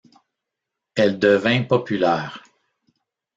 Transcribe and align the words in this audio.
Elle 0.95 1.19
devint 1.19 1.61
populaire. 1.67 2.41